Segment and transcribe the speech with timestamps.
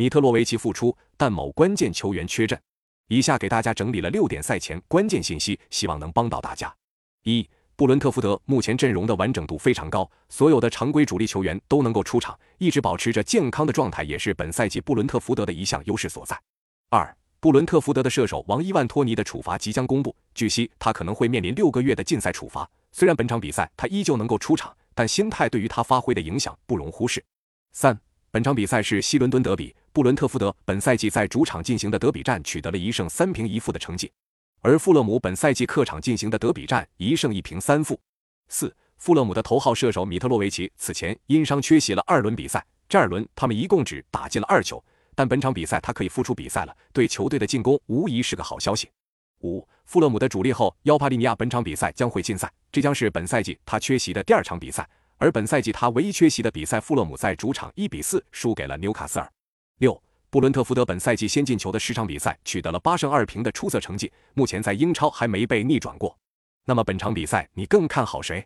[0.00, 2.58] 米特洛维奇复出，但某关键球员缺阵。
[3.08, 6.74] 以下给大家整理了六点赛前关键信息，希望能帮到大家。
[7.24, 16.34] 一、布伦特福德目前阵容的完整度非常高，所有的常规主力球员都能够出场，一直保持着健康的状态，也是本赛季布伦特福德的一项优势所在。
[16.88, 22.66] 二、布伦特福德的射手王伊万托尼的处罚即将公布，据悉他可能会面临六个月的禁赛处罚。
[22.90, 27.22] 虽然本场比赛他依旧能够出场，但心态对于他发挥的影响不容忽视。
[27.72, 28.00] 三。
[28.32, 34.08] 本场比赛是西伦敦德比，布伦特福德本赛季在主场进行的德比战取得了一胜三平一负的成绩，
[34.60, 37.98] 而富勒姆本赛季客场进行的德比战一胜一平三负。
[38.46, 44.80] 四，富勒姆的头号射手米特洛维奇此前因伤缺席了二轮比赛，这二轮他们一共只打进了二球，
[45.16, 48.88] 但本场比赛他可以复出比赛了，对球队的进攻无疑是个好消息。
[49.40, 54.88] 五，富勒姆的主力后腰帕利尼亚本场比赛将会禁赛，这将是本赛季他缺席的第二场比赛。
[55.20, 59.30] 而本赛季他唯一缺席的比赛，富勒姆在主场一比四输给了纽卡斯尔。
[59.76, 66.18] 六，布伦特福德本赛季先进球的十场比赛取得了八胜二平的出色成绩，目前在英超还没被逆转过。
[66.64, 68.42] 那么本场比赛你更看好谁？